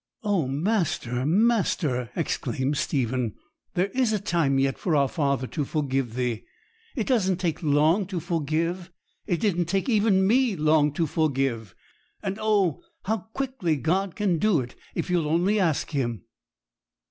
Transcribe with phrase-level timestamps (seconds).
[0.23, 3.35] 'Oh, master, master,' exclaimed Stephen,
[3.75, 6.43] 'there is a time yet for our Father to forgive thee!
[6.95, 8.89] It doesn't take long to forgive!
[9.27, 11.75] It didn't take even me long to forgive;
[12.23, 16.23] and oh, how quickly God can do it if you'll only ask Him!'